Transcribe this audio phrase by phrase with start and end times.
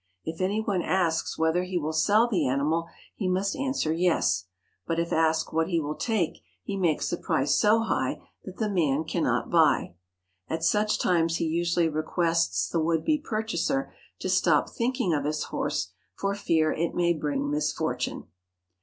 [0.25, 4.45] If any one asks whether he will sell the animal he must answer yes,
[4.87, 8.67] but if asked what he will take he makes the price so high that the
[8.67, 9.93] man cannot buy.
[10.47, 15.25] At such times he usually requests the would be purchaser to stop think ing of
[15.25, 18.23] his horse for fear it may bring misfortune.